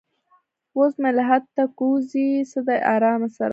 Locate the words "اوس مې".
0.77-1.11